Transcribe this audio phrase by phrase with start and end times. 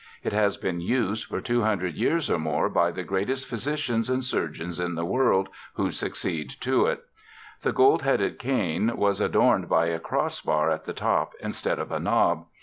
[0.23, 4.23] It has been used for two hundred years or more by the greatest physicians and
[4.23, 7.03] surgeons in the world, who succeeded to it.
[7.61, 11.91] "The Gold Headed Cane" was adorned by a cross bar at the top instead of
[11.91, 12.47] a knob.